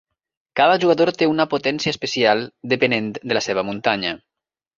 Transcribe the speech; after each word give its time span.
Cada 0.59 0.77
jugador 0.83 1.11
té 1.21 1.27
una 1.33 1.45
potència 1.51 1.93
especial, 1.97 2.41
depenent 2.73 3.13
de 3.25 3.39
la 3.41 3.45
seva 3.51 3.67
muntanya. 3.71 4.17